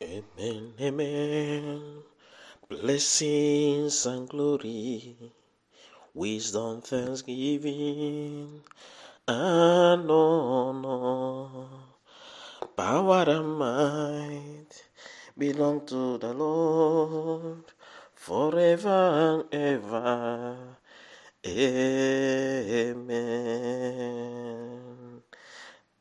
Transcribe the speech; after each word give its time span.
Amen, 0.00 0.74
amen. 0.80 2.02
Blessings 2.68 4.06
and 4.06 4.28
glory, 4.28 5.16
wisdom, 6.14 6.82
thanksgiving, 6.82 8.62
and 9.26 10.08
honor, 10.08 11.66
power 12.76 13.24
and 13.26 13.58
might 13.58 14.84
belong 15.36 15.84
to 15.86 16.16
the 16.18 16.32
Lord 16.32 17.64
forever 18.14 19.42
and 19.50 19.52
ever. 19.52 20.56
Amen. 21.44 23.08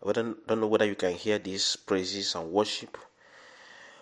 I 0.05 0.11
don't, 0.11 0.45
don't 0.45 0.61
know 0.61 0.67
whether 0.67 0.85
you 0.85 0.93
can 0.95 1.13
hear 1.13 1.39
these 1.39 1.75
praises 1.75 2.35
and 2.35 2.51
worship 2.51 2.95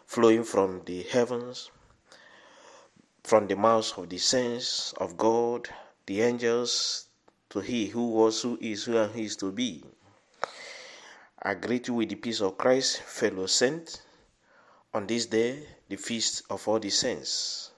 flowing 0.06 0.44
from 0.44 0.82
the 0.86 1.04
heavens, 1.04 1.72
from 3.24 3.48
the 3.48 3.56
mouths 3.56 3.94
of 3.98 4.10
the 4.10 4.18
saints 4.18 4.94
of 4.98 5.18
God, 5.18 5.68
the 6.06 6.22
angels, 6.22 7.08
to 7.50 7.60
He 7.60 7.88
who 7.88 8.10
was, 8.12 8.42
who 8.42 8.58
is, 8.62 8.86
who 8.86 8.98
and 8.98 9.12
who 9.12 9.22
is 9.22 9.36
to 9.38 9.52
be. 9.52 9.84
I 11.42 11.54
greet 11.54 11.88
you 11.88 11.96
with 11.96 12.10
the 12.10 12.16
peace 12.16 12.42
of 12.42 12.58
Christ, 12.58 13.02
fellow 13.02 13.46
saint, 13.46 14.02
on 14.94 15.08
this 15.08 15.26
day, 15.26 15.68
the 15.90 15.96
feast 15.96 16.44
of 16.50 16.68
all 16.68 16.80
the 16.80 16.90
saints. 16.90 17.72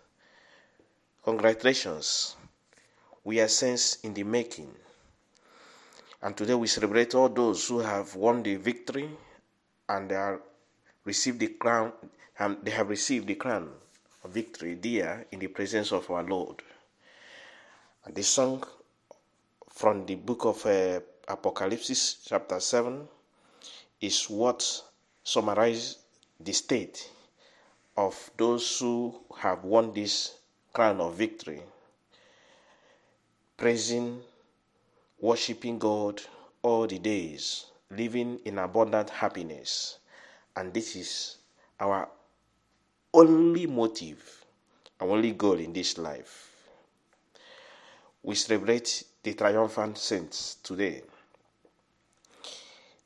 Congratulations, 1.24 2.36
we 3.24 3.42
are 3.42 3.48
saints 3.48 3.98
in 4.04 4.14
the 4.14 4.24
making. 4.24 4.74
And 6.22 6.36
today 6.36 6.54
we 6.54 6.68
celebrate 6.68 7.14
all 7.16 7.30
those 7.30 7.68
who 7.68 7.80
have 7.80 8.16
won 8.16 8.44
the 8.44 8.56
victory 8.56 9.10
and 9.90 10.12
are 10.12 10.42
received 11.04 11.40
the 11.40 11.48
crown 11.48 11.92
and 12.40 12.58
they 12.64 12.72
have 12.72 12.90
received 12.90 13.28
the 13.28 13.36
crown 13.36 13.70
of 14.24 14.32
victory 14.32 14.76
there 14.76 15.26
in 15.32 15.40
the 15.40 15.48
presence 15.48 15.92
of 15.92 16.10
our 16.12 16.24
Lord. 16.24 16.62
And 18.06 18.16
the 18.16 18.24
song 18.24 18.64
from 19.70 20.06
the 20.06 20.16
book 20.16 20.46
of 20.46 20.66
uh, 20.66 21.00
Apocalypse, 21.28 22.18
chapter 22.26 22.60
7, 22.60 23.08
is 24.02 24.26
what 24.30 24.84
summarizes 25.24 25.98
the 26.40 26.54
state 26.54 27.10
of 27.96 28.30
those 28.38 28.80
who 28.80 29.20
have 29.40 29.64
won 29.64 29.92
this 29.94 30.38
crown 30.72 31.02
of 31.02 31.16
victory, 31.16 31.62
praising, 33.58 34.22
worshiping 35.20 35.80
God 35.80 36.22
all 36.62 36.86
the 36.86 37.00
days, 37.00 37.66
living 37.90 38.40
in 38.46 38.60
abundant 38.60 39.10
happiness. 39.10 39.98
And 40.56 40.74
this 40.74 40.96
is 40.96 41.38
our 41.80 42.08
only 43.14 43.66
motive, 43.68 44.46
our 45.00 45.10
only 45.10 45.32
goal 45.32 45.60
in 45.60 45.74
this 45.74 45.98
life. 45.98 46.52
We 48.24 48.36
celebrate 48.36 49.04
the 49.24 49.34
triumphant 49.34 49.98
saints 49.98 50.58
today. 50.64 51.02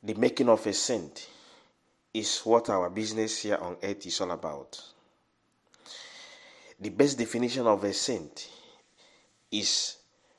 The 0.02 0.14
making 0.14 0.48
of 0.48 0.66
a 0.66 0.72
saint 0.72 1.28
is 2.12 2.40
what 2.40 2.68
our 2.70 2.90
business 2.90 3.42
here 3.42 3.56
on 3.56 3.76
earth 3.82 4.06
is 4.06 4.20
all 4.20 4.32
about. 4.32 4.80
The 6.80 6.90
best 6.90 7.16
definition 7.16 7.66
of 7.66 7.84
a 7.84 7.92
saint 7.92 8.50
is 9.50 9.96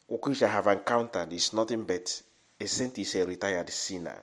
which 0.07 0.43
I 0.43 0.47
have 0.47 0.67
encountered 0.67 1.31
is 1.31 1.53
nothing 1.53 1.83
but 1.83 2.21
a 2.59 2.67
saint 2.67 2.99
is 2.99 3.15
a 3.15 3.25
retired 3.25 3.69
sinner. 3.69 4.21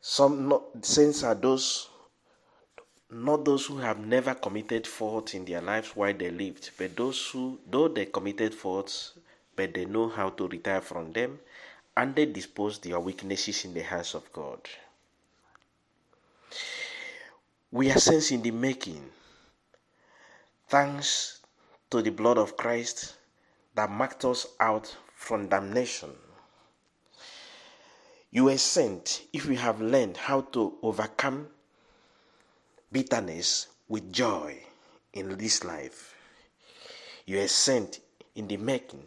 Some 0.00 0.60
saints 0.82 1.22
are 1.24 1.34
those 1.34 1.88
not 3.10 3.44
those 3.44 3.66
who 3.66 3.78
have 3.78 3.98
never 3.98 4.34
committed 4.34 4.86
fault 4.86 5.34
in 5.34 5.44
their 5.44 5.62
lives 5.62 5.96
while 5.96 6.12
they 6.12 6.30
lived, 6.30 6.70
but 6.76 6.94
those 6.96 7.28
who, 7.30 7.58
though 7.70 7.88
they 7.88 8.06
committed 8.06 8.54
faults, 8.54 9.12
but 9.56 9.72
they 9.72 9.86
know 9.86 10.08
how 10.08 10.28
to 10.28 10.46
retire 10.48 10.80
from 10.80 11.12
them 11.12 11.38
and 11.96 12.14
they 12.14 12.26
dispose 12.26 12.78
their 12.78 13.00
weaknesses 13.00 13.64
in 13.64 13.74
the 13.74 13.82
hands 13.82 14.14
of 14.14 14.30
God. 14.32 14.60
We 17.70 17.90
are 17.90 17.98
saints 17.98 18.30
in 18.30 18.42
the 18.42 18.50
making, 18.50 19.04
thanks 20.68 21.40
to 21.90 22.02
the 22.02 22.10
blood 22.10 22.38
of 22.38 22.56
Christ 22.56 23.14
that 23.74 23.90
marked 23.90 24.24
us 24.24 24.46
out 24.60 24.94
from 25.16 25.48
damnation. 25.48 26.10
You 28.30 28.48
are 28.50 28.58
sent 28.58 29.26
if 29.32 29.46
you 29.46 29.56
have 29.56 29.80
learned 29.80 30.18
how 30.18 30.42
to 30.52 30.74
overcome 30.82 31.48
bitterness 32.90 33.68
with 33.88 34.12
joy 34.12 34.58
in 35.12 35.36
this 35.36 35.64
life. 35.64 36.14
You 37.26 37.40
are 37.40 37.48
sent 37.48 38.00
in 38.34 38.48
the 38.48 38.56
making. 38.56 39.04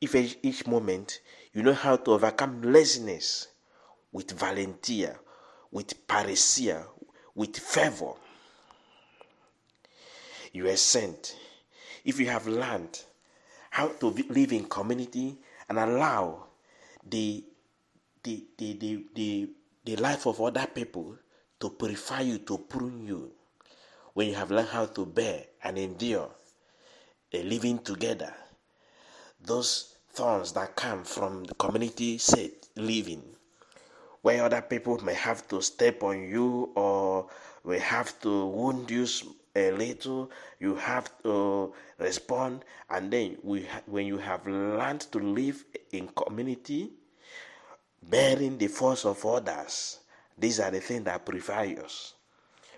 If 0.00 0.14
at 0.14 0.36
each 0.42 0.66
moment 0.66 1.20
you 1.52 1.62
know 1.62 1.72
how 1.72 1.96
to 1.96 2.12
overcome 2.12 2.62
laziness 2.62 3.48
with 4.12 4.38
valentía, 4.38 5.16
with 5.70 6.06
parrhesia, 6.06 6.84
with 7.34 7.56
fervor, 7.58 8.12
you 10.52 10.68
are 10.68 10.76
sent. 10.76 11.36
If 12.04 12.20
you 12.20 12.26
have 12.26 12.46
learned 12.46 13.02
how 13.70 13.88
to 13.88 14.06
live 14.28 14.52
in 14.52 14.64
community 14.66 15.38
and 15.68 15.78
allow 15.78 16.44
the 17.08 17.44
the, 18.22 18.42
the, 18.56 18.72
the, 18.78 19.04
the, 19.14 19.48
the 19.84 19.96
life 19.96 20.26
of 20.26 20.40
other 20.40 20.66
people 20.66 21.14
to 21.64 21.70
purify 21.70 22.20
you, 22.20 22.36
to 22.36 22.58
prune 22.58 23.06
you. 23.06 23.32
When 24.12 24.28
you 24.28 24.34
have 24.34 24.50
learned 24.50 24.68
how 24.68 24.84
to 24.84 25.06
bear 25.06 25.44
and 25.62 25.78
endure 25.78 26.28
a 27.32 27.42
living 27.42 27.78
together, 27.78 28.34
those 29.40 29.96
thorns 30.12 30.52
that 30.52 30.76
come 30.76 31.04
from 31.04 31.44
the 31.44 31.54
community 31.54 32.18
set 32.18 32.50
living, 32.76 33.22
where 34.20 34.44
other 34.44 34.60
people 34.60 35.02
may 35.02 35.14
have 35.14 35.48
to 35.48 35.62
step 35.62 36.02
on 36.02 36.28
you 36.28 36.70
or 36.74 37.30
may 37.64 37.78
have 37.78 38.20
to 38.20 38.46
wound 38.46 38.90
you 38.90 39.06
a 39.56 39.70
little, 39.70 40.30
you 40.60 40.74
have 40.74 41.10
to 41.22 41.72
respond, 41.98 42.62
and 42.90 43.10
then 43.10 43.38
we 43.42 43.66
when 43.86 44.04
you 44.04 44.18
have 44.18 44.46
learned 44.46 45.00
to 45.00 45.18
live 45.18 45.64
in 45.92 46.08
community, 46.08 46.90
bearing 48.02 48.58
the 48.58 48.66
force 48.66 49.06
of 49.06 49.24
others, 49.24 50.00
these 50.38 50.60
are 50.60 50.70
the 50.70 50.80
things 50.80 51.04
that 51.04 51.24
purify 51.24 51.74
us. 51.82 52.14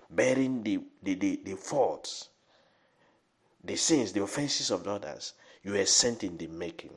Bearing 0.09 0.63
the, 0.63 0.79
the, 1.03 1.15
the, 1.15 1.41
the 1.43 1.55
faults, 1.55 2.29
the 3.63 3.75
sins, 3.75 4.13
the 4.13 4.23
offenses 4.23 4.71
of 4.71 4.87
others, 4.87 5.33
you 5.63 5.75
are 5.75 5.85
sent 5.85 6.23
in 6.23 6.37
the 6.37 6.47
making. 6.47 6.93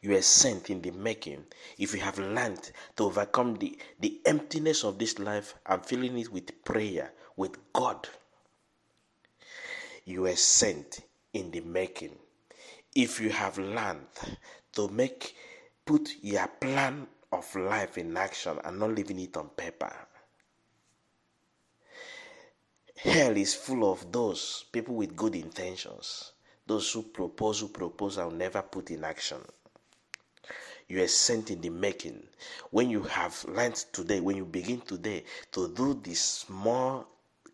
You 0.00 0.16
are 0.16 0.22
sent 0.22 0.70
in 0.70 0.80
the 0.80 0.90
making. 0.90 1.44
If 1.78 1.94
you 1.94 2.00
have 2.00 2.18
learned 2.18 2.70
to 2.96 3.04
overcome 3.04 3.54
the, 3.56 3.78
the 4.00 4.20
emptiness 4.24 4.84
of 4.84 4.98
this 4.98 5.18
life 5.18 5.54
and 5.66 5.84
filling 5.84 6.18
it 6.18 6.32
with 6.32 6.64
prayer, 6.64 7.12
with 7.36 7.56
God, 7.72 8.08
you 10.04 10.26
are 10.26 10.36
sent 10.36 11.00
in 11.32 11.50
the 11.50 11.60
making. 11.60 12.16
If 12.94 13.20
you 13.20 13.30
have 13.30 13.58
learned 13.58 14.06
to 14.72 14.88
make 14.88 15.36
put 15.84 16.14
your 16.22 16.46
plan 16.46 17.06
of 17.34 17.54
life 17.56 17.98
in 17.98 18.16
action 18.16 18.58
and 18.64 18.78
not 18.78 18.94
leaving 18.94 19.18
it 19.18 19.36
on 19.36 19.48
paper. 19.50 19.92
Hell 22.96 23.36
is 23.36 23.54
full 23.54 23.90
of 23.90 24.10
those 24.10 24.64
people 24.72 24.94
with 24.94 25.16
good 25.16 25.34
intentions, 25.34 26.32
those 26.66 26.90
who 26.92 27.02
propose, 27.02 27.60
who 27.60 27.68
propose 27.68 28.16
and 28.16 28.38
never 28.38 28.62
put 28.62 28.90
in 28.90 29.04
action. 29.04 29.38
You 30.88 31.02
are 31.02 31.08
sent 31.08 31.50
in 31.50 31.60
the 31.60 31.70
making. 31.70 32.22
When 32.70 32.90
you 32.90 33.02
have 33.02 33.44
learned 33.44 33.76
today, 33.92 34.20
when 34.20 34.36
you 34.36 34.44
begin 34.44 34.80
today 34.80 35.24
to 35.52 35.68
do 35.74 35.94
these 35.94 36.20
small, 36.20 37.06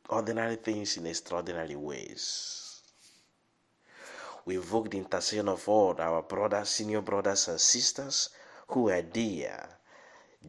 ordinary 0.08 0.56
things 0.56 0.96
in 0.96 1.06
extraordinary 1.06 1.76
ways. 1.76 2.82
We 4.44 4.56
invoke 4.56 4.90
the 4.90 4.98
intercession 4.98 5.48
of 5.48 5.68
all 5.68 5.94
our 6.00 6.22
brothers, 6.22 6.70
senior 6.70 7.00
brothers, 7.00 7.46
and 7.48 7.60
sisters 7.60 8.30
who 8.72 8.90
are 8.90 9.02
there, 9.02 9.68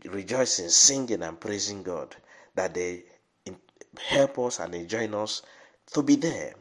rejoicing, 0.06 0.69
singing, 0.69 1.23
and 1.23 1.39
praising 1.39 1.83
God, 1.83 2.15
that 2.56 2.73
they 2.73 3.03
help 4.00 4.39
us 4.39 4.59
and 4.59 4.73
they 4.73 4.85
join 4.85 5.13
us 5.13 5.41
to 5.94 6.01
be 6.01 6.15
there. 6.15 6.53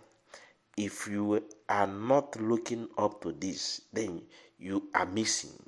If 0.77 1.07
you 1.09 1.45
are 1.69 1.87
not 1.87 2.41
looking 2.41 2.89
up 2.97 3.23
to 3.23 3.33
this, 3.33 3.83
then 3.93 4.23
you 4.59 4.89
are 4.95 5.07
missing. 5.07 5.59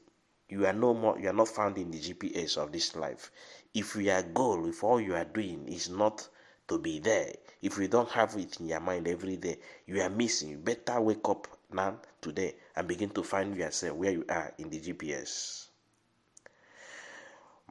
You 0.49 0.67
are 0.67 0.73
no 0.73 0.95
more. 0.95 1.19
You 1.19 1.29
are 1.29 1.35
not 1.35 1.49
found 1.49 1.79
in 1.79 1.91
the 1.91 1.99
GPS 1.99 2.57
of 2.57 2.73
this 2.73 2.95
life. 2.97 3.31
If 3.75 3.97
your 3.97 4.23
goal, 4.23 4.69
if 4.69 4.85
all 4.85 5.01
you 5.01 5.15
are 5.15 5.25
doing 5.25 5.67
is 5.69 5.89
not 5.89 6.29
to 6.69 6.79
be 6.79 6.99
there, 6.99 7.33
if 7.63 7.79
you 7.79 7.89
don't 7.89 8.11
have 8.11 8.37
it 8.37 8.61
in 8.61 8.69
your 8.69 8.81
mind 8.81 9.09
every 9.09 9.37
day, 9.37 9.59
you 9.87 10.01
are 10.01 10.11
missing. 10.11 10.51
You 10.51 10.59
better 10.59 11.01
wake 11.01 11.29
up 11.29 11.47
now 11.73 11.99
today 12.21 12.55
and 12.77 12.87
begin 12.87 13.11
to 13.11 13.23
find 13.23 13.57
yourself 13.57 13.97
where 13.97 14.13
you 14.13 14.25
are 14.29 14.53
in 14.59 14.69
the 14.71 14.81
GPS. 14.81 15.69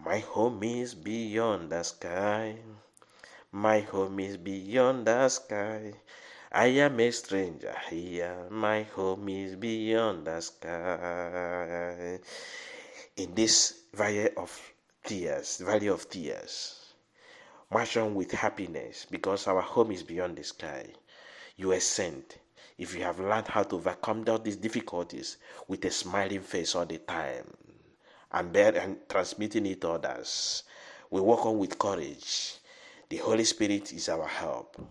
My 0.04 0.18
home 0.18 0.64
is 0.64 0.96
beyond 0.96 1.70
the 1.70 1.84
sky. 1.84 2.58
My 3.52 3.82
home 3.82 4.20
is 4.20 4.36
beyond 4.36 5.06
the 5.06 5.30
sky. 5.30 5.94
I 6.52 6.66
am 6.82 7.00
a 7.00 7.12
stranger 7.12 7.76
here. 7.88 8.48
My 8.50 8.82
home 8.82 9.30
is 9.30 9.56
beyond 9.56 10.26
the 10.26 10.42
sky. 10.42 12.20
In 13.16 13.36
this 13.36 13.84
valley 13.94 14.34
of 14.34 14.74
tears, 15.06 15.58
valley 15.58 15.88
of 15.88 16.10
tears, 16.10 16.94
march 17.70 17.96
on 17.96 18.16
with 18.16 18.32
happiness 18.32 19.06
because 19.06 19.46
our 19.46 19.62
home 19.62 19.92
is 19.92 20.02
beyond 20.02 20.36
the 20.36 20.44
sky. 20.44 20.88
You 21.58 21.74
are 21.74 21.80
sent. 21.80 22.40
If 22.80 22.96
you 22.96 23.04
have 23.04 23.20
learned 23.20 23.50
how 23.50 23.62
to 23.62 23.76
overcome 23.76 24.26
all 24.28 24.40
these 24.40 24.58
difficulties 24.58 25.38
with 25.68 25.86
a 25.86 25.92
smiling 25.92 26.42
face 26.42 26.74
all 26.74 26.88
the 26.88 26.98
time 26.98 27.46
and 28.34 28.52
bear 28.54 28.76
and 28.76 28.98
transmitting 29.10 29.66
it 29.66 29.82
to 29.82 29.92
others, 29.92 30.64
we 31.10 31.22
walk 31.22 31.46
on 31.46 31.58
with 31.58 31.78
courage. 31.78 32.56
The 33.10 33.18
Holy 33.18 33.44
Spirit 33.44 33.92
is 33.94 34.10
our 34.10 34.28
help. 34.28 34.82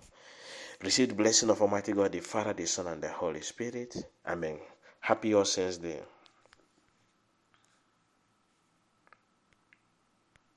Receive 0.83 1.09
the 1.09 1.15
blessing 1.15 1.51
of 1.51 1.61
Almighty 1.61 1.93
God, 1.93 2.13
the 2.13 2.21
Father, 2.21 2.53
the 2.53 2.67
Son, 2.67 2.87
and 2.87 3.03
the 3.03 3.09
Holy 3.09 3.41
Spirit. 3.41 3.97
Amen. 4.27 4.59
Happy 5.01 5.35
All 5.35 5.45
Saints 5.45 5.79
Day. 5.79 6.01